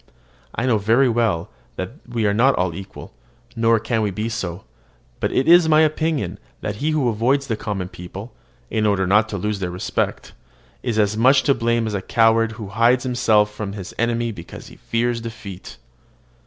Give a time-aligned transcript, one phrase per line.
[0.55, 3.13] I know very well that we are not all equal,
[3.55, 4.63] nor can be so;
[5.19, 8.33] but it is my opinion that he who avoids the common people,
[8.71, 10.33] in order not to lose their respect,
[10.81, 14.69] is as much to blame as a coward who hides himself from his enemy because
[14.69, 15.77] he fears defeat.